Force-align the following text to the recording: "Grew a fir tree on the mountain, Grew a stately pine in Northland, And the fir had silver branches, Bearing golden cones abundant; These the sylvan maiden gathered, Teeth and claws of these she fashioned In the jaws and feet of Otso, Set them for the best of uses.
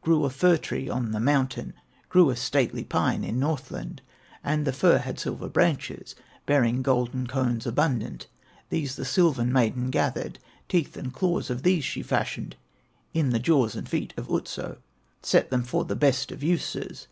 "Grew 0.00 0.24
a 0.24 0.30
fir 0.30 0.56
tree 0.56 0.88
on 0.88 1.10
the 1.12 1.20
mountain, 1.20 1.74
Grew 2.08 2.30
a 2.30 2.36
stately 2.36 2.84
pine 2.84 3.22
in 3.22 3.38
Northland, 3.38 4.00
And 4.42 4.64
the 4.66 4.72
fir 4.72 4.96
had 4.96 5.20
silver 5.20 5.46
branches, 5.46 6.14
Bearing 6.46 6.80
golden 6.80 7.26
cones 7.26 7.66
abundant; 7.66 8.26
These 8.70 8.96
the 8.96 9.04
sylvan 9.04 9.52
maiden 9.52 9.90
gathered, 9.90 10.38
Teeth 10.70 10.96
and 10.96 11.12
claws 11.12 11.50
of 11.50 11.64
these 11.64 11.84
she 11.84 12.02
fashioned 12.02 12.56
In 13.12 13.28
the 13.28 13.38
jaws 13.38 13.76
and 13.76 13.86
feet 13.86 14.14
of 14.16 14.30
Otso, 14.30 14.78
Set 15.20 15.50
them 15.50 15.62
for 15.62 15.84
the 15.84 15.94
best 15.96 16.32
of 16.32 16.42
uses. 16.42 17.06